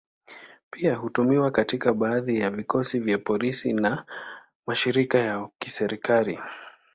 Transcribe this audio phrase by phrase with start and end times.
[0.69, 4.05] Pia hutumiwa katika baadhi ya vikosi vya polisi na
[4.67, 6.39] mashirika ya kiserikali.